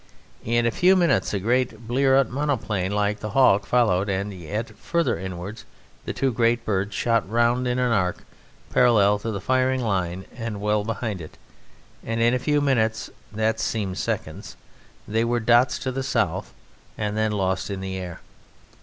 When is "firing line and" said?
9.39-10.59